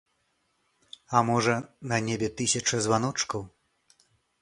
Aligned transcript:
А 1.19 1.21
можа, 1.27 1.55
на 1.93 2.01
небе 2.09 2.33
тысяча 2.41 2.83
званочкаў? 2.89 3.41